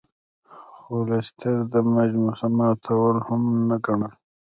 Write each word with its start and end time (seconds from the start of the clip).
خو 0.79 0.93
لیسټرډ 1.09 1.61
د 1.73 1.75
مجسمو 1.93 2.51
ماتول 2.57 3.15
مهم 3.27 3.43
نه 3.69 3.77
ګڼل. 3.85 4.13